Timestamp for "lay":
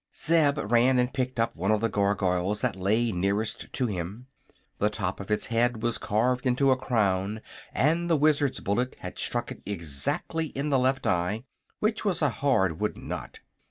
2.75-3.11